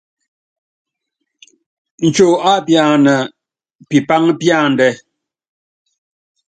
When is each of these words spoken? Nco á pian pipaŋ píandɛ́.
Nco 2.07 2.27
á 2.51 2.53
pian 2.65 3.03
pipaŋ 3.89 4.23
píandɛ́. 4.39 4.91